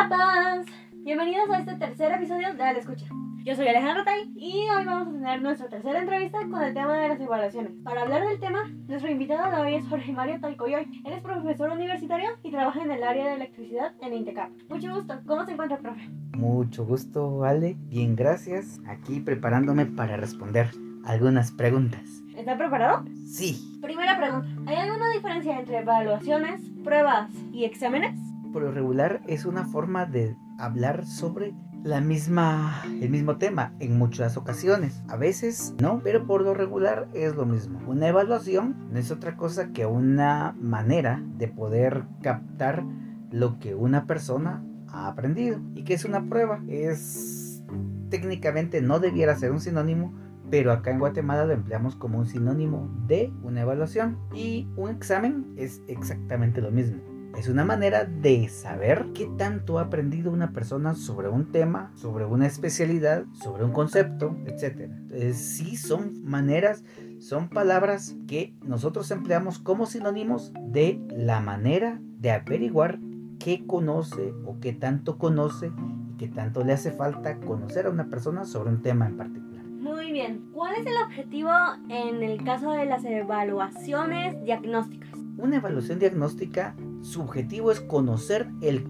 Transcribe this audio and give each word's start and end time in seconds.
Chiapas. 0.00 0.66
Bienvenidos 1.04 1.50
a 1.50 1.58
este 1.58 1.74
tercer 1.74 2.12
episodio 2.12 2.54
de 2.54 2.62
A 2.62 2.72
la 2.72 2.78
Escucha. 2.78 3.04
Yo 3.44 3.54
soy 3.54 3.68
Alejandro 3.68 4.02
Tay 4.02 4.32
y 4.34 4.66
hoy 4.74 4.86
vamos 4.86 5.08
a 5.08 5.12
tener 5.12 5.42
nuestra 5.42 5.68
tercera 5.68 6.00
entrevista 6.00 6.38
con 6.50 6.62
el 6.62 6.72
tema 6.72 6.96
de 6.96 7.08
las 7.08 7.20
evaluaciones. 7.20 7.72
Para 7.84 8.00
hablar 8.00 8.26
del 8.26 8.40
tema, 8.40 8.66
nuestro 8.88 9.10
invitado 9.10 9.54
de 9.54 9.60
hoy 9.60 9.74
es 9.74 9.86
Jorge 9.88 10.10
Mario 10.12 10.40
Talcoyoy. 10.40 11.02
Él 11.04 11.12
es 11.12 11.20
profesor 11.20 11.68
universitario 11.68 12.30
y 12.42 12.50
trabaja 12.50 12.82
en 12.82 12.92
el 12.92 13.02
área 13.02 13.26
de 13.26 13.34
electricidad 13.34 13.92
en 14.00 14.14
Intecap. 14.14 14.48
Mucho 14.70 14.94
gusto. 14.94 15.20
¿Cómo 15.26 15.44
se 15.44 15.52
encuentra, 15.52 15.76
profe? 15.76 16.08
Mucho 16.32 16.86
gusto, 16.86 17.44
Ale. 17.44 17.76
Bien, 17.90 18.16
gracias. 18.16 18.80
Aquí 18.86 19.20
preparándome 19.20 19.84
para 19.84 20.16
responder 20.16 20.70
algunas 21.04 21.52
preguntas. 21.52 22.22
¿Está 22.34 22.56
preparado? 22.56 23.04
Sí. 23.26 23.78
Primera 23.82 24.16
pregunta. 24.16 24.48
¿Hay 24.66 24.76
alguna 24.76 25.10
diferencia 25.12 25.58
entre 25.58 25.80
evaluaciones, 25.80 26.62
pruebas 26.82 27.30
y 27.52 27.64
exámenes? 27.64 28.29
Por 28.52 28.62
lo 28.62 28.72
regular 28.72 29.20
es 29.26 29.44
una 29.44 29.64
forma 29.64 30.06
de 30.06 30.36
hablar 30.58 31.06
sobre 31.06 31.54
la 31.84 32.00
misma, 32.00 32.82
el 33.00 33.08
mismo 33.10 33.38
tema 33.38 33.72
en 33.78 33.96
muchas 33.96 34.36
ocasiones. 34.36 35.02
A 35.08 35.16
veces 35.16 35.74
no, 35.80 36.00
pero 36.02 36.26
por 36.26 36.42
lo 36.42 36.54
regular 36.54 37.08
es 37.14 37.34
lo 37.36 37.46
mismo. 37.46 37.80
Una 37.86 38.08
evaluación 38.08 38.76
no 38.92 38.98
es 38.98 39.10
otra 39.10 39.36
cosa 39.36 39.72
que 39.72 39.86
una 39.86 40.54
manera 40.60 41.22
de 41.38 41.48
poder 41.48 42.04
captar 42.22 42.84
lo 43.30 43.58
que 43.58 43.74
una 43.74 44.06
persona 44.06 44.64
ha 44.88 45.06
aprendido. 45.06 45.60
¿Y 45.74 45.84
que 45.84 45.94
es 45.94 46.04
una 46.04 46.28
prueba? 46.28 46.60
Es 46.68 47.62
técnicamente 48.10 48.82
no 48.82 48.98
debiera 48.98 49.36
ser 49.36 49.52
un 49.52 49.60
sinónimo, 49.60 50.12
pero 50.50 50.72
acá 50.72 50.90
en 50.90 50.98
Guatemala 50.98 51.46
lo 51.46 51.52
empleamos 51.52 51.94
como 51.94 52.18
un 52.18 52.26
sinónimo 52.26 52.90
de 53.06 53.32
una 53.42 53.62
evaluación. 53.62 54.18
Y 54.34 54.68
un 54.76 54.90
examen 54.90 55.54
es 55.56 55.80
exactamente 55.86 56.60
lo 56.60 56.72
mismo. 56.72 57.09
Es 57.36 57.48
una 57.48 57.64
manera 57.64 58.04
de 58.04 58.48
saber 58.48 59.06
qué 59.14 59.28
tanto 59.38 59.78
ha 59.78 59.82
aprendido 59.82 60.30
una 60.30 60.52
persona 60.52 60.94
sobre 60.94 61.28
un 61.28 61.50
tema, 61.50 61.90
sobre 61.94 62.26
una 62.26 62.46
especialidad, 62.46 63.24
sobre 63.32 63.64
un 63.64 63.72
concepto, 63.72 64.36
etc. 64.46 64.80
Entonces, 64.80 65.38
sí 65.38 65.76
son 65.76 66.22
maneras, 66.22 66.84
son 67.18 67.48
palabras 67.48 68.16
que 68.26 68.54
nosotros 68.62 69.10
empleamos 69.10 69.58
como 69.58 69.86
sinónimos 69.86 70.52
de 70.60 71.00
la 71.10 71.40
manera 71.40 71.98
de 72.18 72.30
averiguar 72.32 72.98
qué 73.38 73.64
conoce 73.66 74.34
o 74.44 74.60
qué 74.60 74.72
tanto 74.72 75.16
conoce 75.16 75.72
y 76.08 76.16
qué 76.18 76.28
tanto 76.28 76.62
le 76.62 76.74
hace 76.74 76.92
falta 76.92 77.38
conocer 77.40 77.86
a 77.86 77.90
una 77.90 78.08
persona 78.08 78.44
sobre 78.44 78.70
un 78.70 78.82
tema 78.82 79.06
en 79.06 79.16
particular. 79.16 79.64
Muy 79.64 80.12
bien. 80.12 80.50
¿Cuál 80.52 80.74
es 80.74 80.86
el 80.86 80.96
objetivo 81.02 81.50
en 81.88 82.22
el 82.22 82.44
caso 82.44 82.72
de 82.72 82.84
las 82.84 83.02
evaluaciones 83.04 84.42
diagnósticas? 84.44 85.10
Una 85.38 85.56
evaluación 85.56 85.98
diagnóstica, 85.98 86.74
su 87.02 87.22
objetivo 87.22 87.70
es 87.70 87.80
conocer 87.80 88.48
el, 88.60 88.84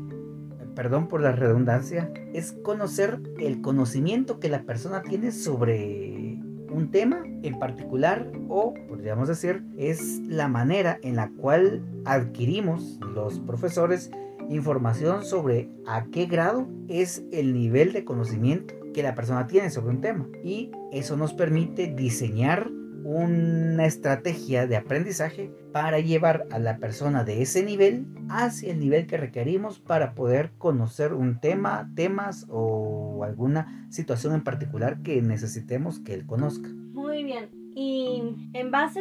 perdón 0.74 1.08
por 1.08 1.20
la 1.20 1.32
redundancia, 1.32 2.12
es 2.32 2.52
conocer 2.52 3.20
el 3.38 3.60
conocimiento 3.60 4.40
que 4.40 4.48
la 4.48 4.62
persona 4.62 5.02
tiene 5.02 5.32
sobre 5.32 6.38
un 6.70 6.90
tema 6.90 7.24
en 7.42 7.58
particular 7.58 8.30
o, 8.48 8.74
podríamos 8.88 9.28
decir, 9.28 9.64
es 9.76 10.20
la 10.26 10.48
manera 10.48 10.98
en 11.02 11.16
la 11.16 11.30
cual 11.30 11.84
adquirimos 12.04 12.98
los 13.14 13.40
profesores 13.40 14.10
información 14.48 15.24
sobre 15.24 15.70
a 15.86 16.04
qué 16.06 16.26
grado 16.26 16.68
es 16.88 17.22
el 17.30 17.54
nivel 17.54 17.92
de 17.92 18.04
conocimiento 18.04 18.74
que 18.92 19.02
la 19.02 19.14
persona 19.14 19.46
tiene 19.46 19.70
sobre 19.70 19.94
un 19.94 20.00
tema. 20.00 20.28
Y 20.44 20.72
eso 20.92 21.16
nos 21.16 21.32
permite 21.32 21.86
diseñar 21.86 22.70
una 23.04 23.86
estrategia 23.86 24.66
de 24.66 24.76
aprendizaje 24.76 25.50
para 25.72 26.00
llevar 26.00 26.46
a 26.50 26.58
la 26.58 26.78
persona 26.78 27.24
de 27.24 27.42
ese 27.42 27.64
nivel 27.64 28.06
hacia 28.28 28.72
el 28.72 28.80
nivel 28.80 29.06
que 29.06 29.16
requerimos 29.16 29.78
para 29.78 30.14
poder 30.14 30.52
conocer 30.58 31.12
un 31.12 31.40
tema, 31.40 31.90
temas 31.94 32.46
o 32.48 33.24
alguna 33.24 33.86
situación 33.90 34.34
en 34.34 34.42
particular 34.42 35.02
que 35.02 35.22
necesitemos 35.22 36.00
que 36.00 36.14
él 36.14 36.26
conozca. 36.26 36.68
Muy 36.68 37.24
bien. 37.24 37.48
Y 37.74 38.50
en 38.52 38.70
base 38.70 39.00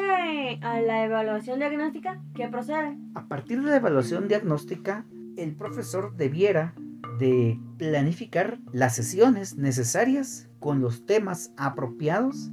a 0.62 0.80
la 0.82 1.06
evaluación 1.06 1.60
diagnóstica, 1.60 2.22
¿qué 2.36 2.48
procede? 2.48 2.98
A 3.16 3.28
partir 3.28 3.62
de 3.62 3.72
la 3.72 3.78
evaluación 3.78 4.28
diagnóstica, 4.28 5.06
el 5.38 5.56
profesor 5.56 6.16
debiera 6.16 6.76
de 7.20 7.60
planificar 7.78 8.60
las 8.72 8.96
sesiones 8.96 9.58
necesarias 9.58 10.50
con 10.60 10.82
los 10.82 11.06
temas 11.06 11.54
apropiados 11.58 12.52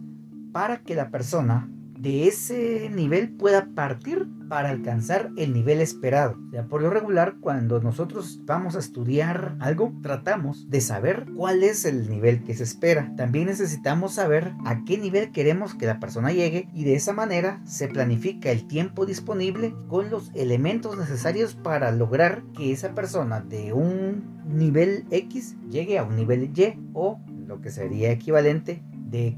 para 0.57 0.79
que 0.79 0.95
la 0.95 1.11
persona 1.11 1.69
de 1.99 2.29
ese 2.29 2.89
nivel 2.89 3.29
pueda 3.29 3.69
partir 3.75 4.27
para 4.49 4.71
alcanzar 4.71 5.31
el 5.37 5.53
nivel 5.53 5.83
esperado. 5.83 6.39
Ya 6.51 6.65
por 6.65 6.81
lo 6.81 6.89
regular, 6.89 7.35
cuando 7.43 7.79
nosotros 7.79 8.41
vamos 8.47 8.75
a 8.75 8.79
estudiar 8.79 9.59
algo, 9.61 9.93
tratamos 10.03 10.71
de 10.71 10.81
saber 10.81 11.27
cuál 11.37 11.63
es 11.63 11.85
el 11.85 12.09
nivel 12.09 12.43
que 12.43 12.55
se 12.55 12.63
espera. 12.63 13.13
También 13.19 13.49
necesitamos 13.49 14.15
saber 14.15 14.55
a 14.65 14.83
qué 14.87 14.97
nivel 14.97 15.31
queremos 15.31 15.75
que 15.75 15.85
la 15.85 16.01
persona 16.01 16.33
llegue 16.33 16.71
y 16.73 16.85
de 16.85 16.95
esa 16.95 17.13
manera 17.13 17.61
se 17.67 17.89
planifica 17.89 18.51
el 18.51 18.67
tiempo 18.67 19.05
disponible 19.05 19.75
con 19.89 20.09
los 20.09 20.31
elementos 20.35 20.97
necesarios 20.97 21.55
para 21.55 21.93
lograr 21.93 22.43
que 22.57 22.73
esa 22.73 22.95
persona 22.95 23.43
de 23.43 23.75
un 23.75 24.41
nivel 24.47 25.05
X 25.11 25.55
llegue 25.69 25.99
a 25.99 26.05
un 26.05 26.17
nivel 26.17 26.51
Y 26.59 26.81
o 26.95 27.21
lo 27.47 27.61
que 27.61 27.69
sería 27.69 28.11
equivalente 28.11 28.83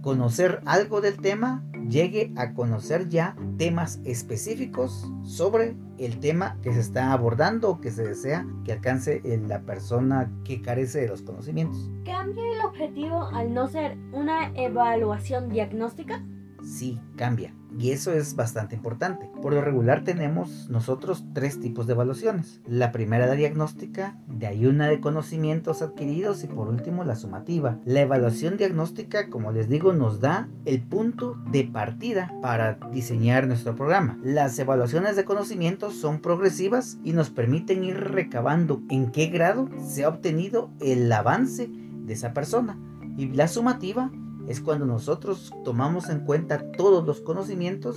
conocer 0.03 0.61
algo 0.65 1.01
del 1.01 1.17
tema 1.19 1.65
llegue 1.89 2.33
a 2.37 2.53
conocer 2.55 3.09
ya 3.09 3.37
temas 3.57 4.01
específicos 4.05 5.11
sobre 5.23 5.77
el 5.99 6.21
tema 6.21 6.59
que 6.63 6.73
se 6.73 6.81
está 6.81 7.13
abordando 7.13 7.71
o 7.71 7.81
que 7.81 7.91
se 7.91 8.05
desea 8.05 8.47
que 8.65 8.73
alcance 8.73 9.21
la 9.47 9.63
persona 9.63 10.31
que 10.45 10.63
carece 10.63 11.01
de 11.01 11.09
los 11.09 11.23
conocimientos. 11.23 11.91
¿Cambia 12.05 12.45
el 12.53 12.65
objetivo 12.65 13.25
al 13.33 13.53
no 13.53 13.69
ser 13.69 13.97
una 14.13 14.53
evaluación 14.55 15.49
diagnóstica? 15.49 16.23
Sí, 16.63 17.01
cambia. 17.17 17.55
Y 17.79 17.91
eso 17.91 18.13
es 18.13 18.35
bastante 18.35 18.75
importante. 18.75 19.31
Por 19.43 19.53
lo 19.53 19.61
regular 19.61 20.03
tenemos 20.03 20.69
nosotros 20.71 21.25
tres 21.35 21.61
tipos 21.61 21.87
de 21.87 21.93
evaluaciones. 21.93 22.61
La 22.67 22.93
primera 22.93 23.27
la 23.27 23.35
diagnóstica, 23.35 24.19
de 24.27 24.47
ahí 24.47 24.67
una 24.67 24.89
de 24.89 25.01
conocimientos 25.01 25.83
adquiridos 25.83 26.43
y 26.45 26.47
por 26.47 26.69
último 26.69 27.05
la 27.05 27.15
sumativa. 27.15 27.79
La 27.85 28.01
evaluación 28.01 28.57
diagnóstica, 28.57 29.29
como 29.29 29.53
les 29.53 29.69
digo, 29.69 29.93
nos 29.93 30.21
da 30.21 30.49
el 30.65 30.83
punto 30.83 31.37
de 31.51 31.65
partida 31.65 32.33
para 32.41 32.79
diseñar 32.93 33.47
nuestro 33.47 33.77
programa. 33.77 34.19
Las 34.25 34.59
evaluaciones 34.59 35.15
de 35.17 35.25
conocimientos 35.25 35.95
son 35.95 36.21
progresivas 36.21 36.99
y 37.05 37.13
nos 37.13 37.31
permiten 37.31 37.85
ir 37.85 37.97
recabando 37.97 38.83
en 38.89 39.11
qué 39.13 39.27
grado 39.27 39.69
se 39.87 40.05
ha 40.05 40.09
obtenido 40.09 40.71
el 40.81 41.11
avance 41.13 41.69
de 41.69 42.13
esa 42.13 42.33
persona. 42.33 42.79
Y 43.17 43.29
la 43.29 43.49
sumativa 43.49 44.11
es 44.49 44.61
cuando 44.61 44.87
nosotros 44.87 45.53
tomamos 45.65 46.09
en 46.09 46.21
cuenta 46.21 46.71
todos 46.73 47.07
los 47.07 47.21
conocimientos 47.21 47.97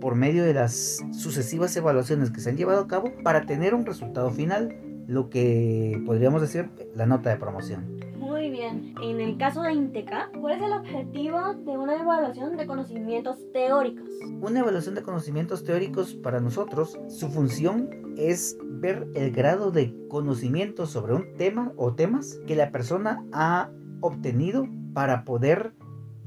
por 0.00 0.14
medio 0.14 0.44
de 0.44 0.54
las 0.54 1.04
sucesivas 1.12 1.76
evaluaciones 1.76 2.30
que 2.30 2.40
se 2.40 2.50
han 2.50 2.56
llevado 2.56 2.80
a 2.80 2.88
cabo 2.88 3.12
para 3.22 3.46
tener 3.46 3.74
un 3.74 3.86
resultado 3.86 4.30
final, 4.30 4.76
lo 5.06 5.30
que 5.30 6.02
podríamos 6.04 6.40
decir 6.40 6.70
la 6.94 7.06
nota 7.06 7.30
de 7.30 7.36
promoción. 7.36 7.98
Muy 8.18 8.50
bien. 8.50 8.94
En 9.02 9.20
el 9.20 9.36
caso 9.36 9.62
de 9.62 9.72
INTECA, 9.72 10.30
¿cuál 10.40 10.56
es 10.56 10.62
el 10.62 10.72
objetivo 10.72 11.54
de 11.54 11.78
una 11.78 11.96
evaluación 11.96 12.56
de 12.56 12.66
conocimientos 12.66 13.38
teóricos? 13.52 14.08
Una 14.40 14.60
evaluación 14.60 14.94
de 14.94 15.02
conocimientos 15.02 15.64
teóricos 15.64 16.14
para 16.14 16.40
nosotros, 16.40 16.98
su 17.08 17.28
función 17.28 17.90
es 18.16 18.58
ver 18.62 19.06
el 19.14 19.30
grado 19.30 19.70
de 19.70 19.94
conocimiento 20.08 20.86
sobre 20.86 21.14
un 21.14 21.36
tema 21.36 21.72
o 21.76 21.94
temas 21.94 22.38
que 22.46 22.56
la 22.56 22.70
persona 22.70 23.24
ha 23.32 23.70
obtenido 24.00 24.68
para 24.92 25.24
poder 25.24 25.74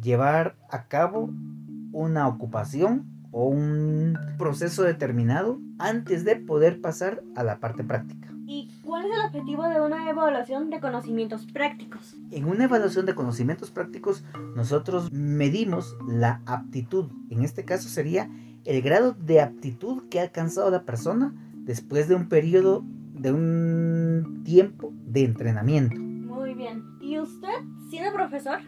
llevar 0.02 0.58
a 0.70 0.88
cabo 0.88 1.30
una 1.92 2.28
ocupación 2.28 3.06
o 3.32 3.48
un 3.48 4.18
proceso 4.38 4.84
determinado 4.84 5.60
antes 5.80 6.26
de 6.26 6.36
poder 6.36 6.82
pasar 6.82 7.24
a 7.36 7.44
la 7.44 7.60
parte 7.60 7.84
práctica. 7.84 8.28
¿Y 8.50 8.72
cuál 8.82 9.06
es 9.06 9.12
el 9.12 9.26
objetivo 9.26 9.68
de 9.68 9.82
una 9.82 10.10
evaluación 10.10 10.70
de 10.70 10.80
conocimientos 10.80 11.46
prácticos? 11.52 12.16
En 12.32 12.46
una 12.46 12.64
evaluación 12.64 13.06
de 13.06 13.14
conocimientos 13.14 13.72
prácticos 13.72 14.24
nosotros 14.56 15.12
medimos 15.12 15.98
la 16.08 16.42
aptitud. 16.46 17.12
En 17.30 17.44
este 17.44 17.66
caso 17.66 17.90
sería 17.90 18.30
el 18.64 18.82
grado 18.82 19.14
de 19.14 19.42
aptitud 19.42 20.08
que 20.10 20.20
ha 20.20 20.24
alcanzado 20.24 20.72
la 20.72 20.84
persona 20.84 21.34
después 21.56 22.08
de 22.08 22.16
un 22.16 22.30
periodo 22.30 22.86
de 23.14 23.34
un 23.34 24.44
tiempo 24.46 24.94
de 25.06 25.26
entrenamiento. 25.26 26.00
Muy 26.00 26.54
bien. 26.54 26.87
¿Y 28.08 28.10
usted, 28.10 28.20
siendo 28.22 28.30
profesor, 28.30 28.60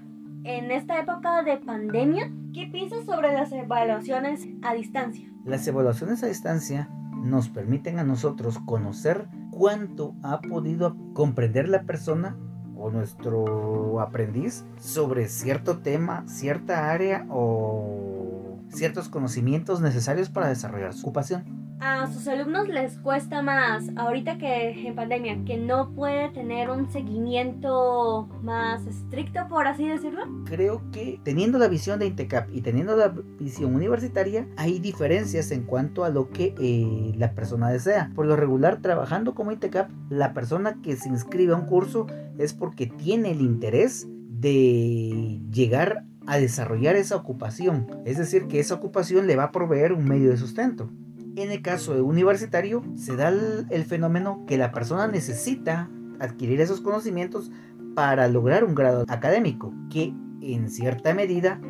en 0.43 0.71
esta 0.71 0.99
época 0.99 1.43
de 1.43 1.57
pandemia, 1.57 2.29
qué 2.53 2.67
piensa 2.67 3.01
sobre 3.05 3.31
las 3.31 3.51
evaluaciones 3.53 4.45
a 4.63 4.73
distancia? 4.73 5.31
Las 5.45 5.65
evaluaciones 5.65 6.23
a 6.23 6.27
distancia 6.27 6.89
nos 7.23 7.47
permiten 7.47 7.99
a 7.99 8.03
nosotros 8.03 8.59
conocer 8.65 9.29
cuánto 9.49 10.15
ha 10.23 10.41
podido 10.41 10.97
comprender 11.13 11.69
la 11.69 11.83
persona 11.83 12.35
o 12.75 12.89
nuestro 12.89 14.01
aprendiz 14.01 14.65
sobre 14.77 15.29
cierto 15.29 15.79
tema, 15.79 16.27
cierta 16.27 16.91
área 16.91 17.25
o 17.29 18.57
ciertos 18.69 19.07
conocimientos 19.07 19.79
necesarios 19.79 20.29
para 20.29 20.49
desarrollar 20.49 20.93
su 20.93 21.05
ocupación. 21.05 21.58
A 21.79 22.11
sus 22.11 22.27
alumnos 22.27 22.67
les 22.67 22.97
cuesta 22.97 23.41
más 23.41 23.85
ahorita 23.95 24.37
que 24.37 24.87
en 24.87 24.95
pandemia, 24.95 25.43
que 25.45 25.57
no 25.57 25.91
puede 25.93 26.29
tener 26.29 26.69
un 26.69 26.91
seguimiento 26.91 28.27
más 28.43 28.85
estricto, 28.85 29.47
por 29.47 29.67
así 29.67 29.87
decirlo? 29.87 30.23
Creo 30.45 30.81
que 30.91 31.19
teniendo 31.23 31.57
la 31.57 31.67
visión 31.67 31.99
de 31.99 32.07
Intecap 32.07 32.49
y 32.53 32.61
teniendo 32.61 32.95
la 32.95 33.13
visión 33.39 33.75
universitaria, 33.75 34.47
hay 34.57 34.79
diferencias 34.79 35.51
en 35.51 35.63
cuanto 35.63 36.03
a 36.03 36.09
lo 36.09 36.29
que 36.29 36.53
eh, 36.59 37.13
la 37.17 37.33
persona 37.33 37.69
desea. 37.69 38.11
Por 38.13 38.25
lo 38.25 38.35
regular, 38.35 38.81
trabajando 38.81 39.33
como 39.33 39.51
Intecap, 39.51 39.89
la 40.09 40.33
persona 40.33 40.81
que 40.81 40.97
se 40.97 41.09
inscribe 41.09 41.53
a 41.53 41.57
un 41.57 41.65
curso 41.65 42.07
es 42.37 42.53
porque 42.53 42.87
tiene 42.87 43.31
el 43.31 43.41
interés 43.41 44.07
de 44.29 45.39
llegar 45.51 46.05
a 46.27 46.37
desarrollar 46.37 46.95
esa 46.95 47.15
ocupación. 47.15 47.87
Es 48.05 48.17
decir, 48.17 48.47
que 48.47 48.59
esa 48.59 48.75
ocupación 48.75 49.27
le 49.27 49.35
va 49.35 49.45
a 49.45 49.51
proveer 49.51 49.93
un 49.93 50.05
medio 50.05 50.29
de 50.29 50.37
sustento. 50.37 50.89
En 51.35 51.51
el 51.51 51.61
caso 51.61 51.93
de 51.93 52.01
universitario, 52.01 52.83
se 52.95 53.15
da 53.15 53.29
el, 53.29 53.85
fenómeno 53.85 54.43
que 54.47 54.57
la 54.57 54.71
persona 54.71 55.07
necesita 55.07 55.89
adquirir 56.19 56.59
esos 56.59 56.81
conocimientos 56.81 57.51
para 57.95 58.27
lograr 58.27 58.63
un 58.63 58.75
grado 58.75 59.05
académico, 59.07 59.73
que 59.89 60.13
en 60.41 60.69
cierta 60.69 61.13
medida 61.13 61.61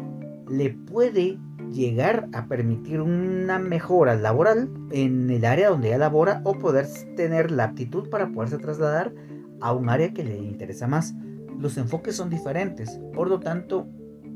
le 0.48 0.72
puede 0.72 1.38
llegar 1.72 2.28
a 2.34 2.48
permitir 2.48 3.02
una 3.02 3.60
mejora 3.60 4.16
laboral 4.16 4.70
en 4.92 5.30
el 5.30 5.46
área 5.46 5.70
donde 5.70 5.90
ella 5.90 6.00
labora 6.00 6.42
o 6.44 6.58
poder 6.58 6.88
tener 7.16 7.52
la 7.52 7.66
aptitud 7.66 8.10
para 8.10 8.32
poderse 8.32 8.58
trasladar 8.58 9.14
a 9.62 9.74
un 9.74 9.90
área 9.90 10.14
que 10.14 10.24
le 10.24 10.38
interesa 10.38 10.88
más. 10.88 11.14
Los 11.60 11.78
enfoques 11.78 12.16
son 12.16 12.30
diferentes, 12.30 13.00
por 13.14 13.30
lo 13.30 13.40
tanto, 13.40 13.88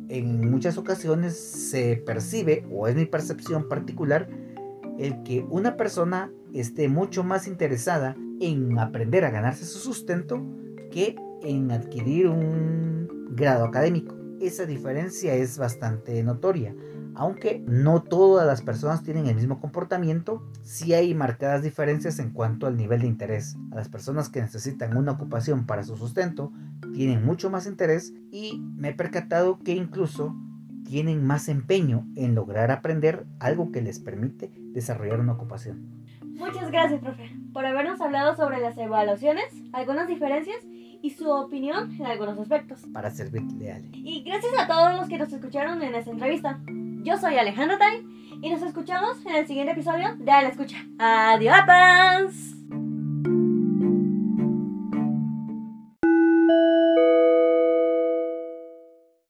en 0.09 0.51
muchas 0.51 0.77
ocasiones 0.77 1.37
se 1.37 1.97
percibe, 2.05 2.67
o 2.71 2.87
es 2.87 2.95
mi 2.95 3.05
percepción 3.05 3.67
particular, 3.67 4.27
el 4.99 5.23
que 5.23 5.45
una 5.49 5.75
persona 5.75 6.31
esté 6.53 6.87
mucho 6.87 7.23
más 7.23 7.47
interesada 7.47 8.15
en 8.39 8.77
aprender 8.79 9.25
a 9.25 9.31
ganarse 9.31 9.65
su 9.65 9.79
sustento 9.79 10.45
que 10.91 11.15
en 11.41 11.71
adquirir 11.71 12.27
un 12.27 13.27
grado 13.31 13.65
académico. 13.65 14.15
Esa 14.39 14.65
diferencia 14.65 15.33
es 15.33 15.57
bastante 15.57 16.21
notoria. 16.23 16.75
Aunque 17.15 17.63
no 17.67 18.01
todas 18.01 18.47
las 18.47 18.61
personas 18.61 19.03
tienen 19.03 19.27
el 19.27 19.35
mismo 19.35 19.59
comportamiento, 19.59 20.43
sí 20.63 20.93
hay 20.93 21.13
marcadas 21.13 21.61
diferencias 21.61 22.17
en 22.17 22.31
cuanto 22.31 22.65
al 22.65 22.75
nivel 22.75 23.01
de 23.01 23.07
interés. 23.07 23.55
A 23.71 23.75
las 23.75 23.87
personas 23.87 24.29
que 24.29 24.41
necesitan 24.41 24.97
una 24.97 25.11
ocupación 25.11 25.65
para 25.65 25.83
su 25.83 25.95
sustento 25.95 26.51
tienen 26.93 27.23
mucho 27.23 27.51
más 27.51 27.67
interés 27.67 28.13
y 28.31 28.59
me 28.75 28.89
he 28.89 28.93
percatado 28.93 29.59
que 29.59 29.73
incluso 29.73 30.35
tienen 30.83 31.25
más 31.25 31.49
empeño 31.49 32.05
en 32.15 32.35
lograr 32.35 32.71
aprender 32.71 33.25
algo 33.39 33.71
que 33.71 33.81
les 33.81 33.99
permite 33.99 34.51
desarrollar 34.73 35.19
una 35.19 35.33
ocupación. 35.33 36.05
Muchas 36.21 36.71
gracias, 36.71 36.99
profe, 36.99 37.31
por 37.53 37.65
habernos 37.65 38.01
hablado 38.01 38.35
sobre 38.35 38.59
las 38.59 38.77
evaluaciones, 38.77 39.45
algunas 39.71 40.07
diferencias 40.07 40.57
y 41.01 41.11
su 41.11 41.29
opinión 41.29 41.91
en 41.99 42.05
algunos 42.05 42.39
aspectos. 42.39 42.81
Para 42.91 43.11
servirle, 43.11 43.71
Ale. 43.71 43.89
Y 43.93 44.23
gracias 44.23 44.53
a 44.57 44.67
todos 44.67 44.95
los 44.95 45.07
que 45.07 45.17
nos 45.17 45.31
escucharon 45.31 45.81
en 45.83 45.93
esta 45.93 46.11
entrevista. 46.11 46.59
Yo 47.03 47.17
soy 47.17 47.37
Alejandro 47.37 47.77
Tai 47.77 48.05
y 48.41 48.49
nos 48.49 48.61
escuchamos 48.61 49.23
en 49.25 49.35
el 49.35 49.45
siguiente 49.45 49.73
episodio 49.73 50.15
de 50.17 50.31
A 50.31 50.41
la 50.41 50.49
Escucha. 50.49 50.77
¡Adiós! 50.97 52.55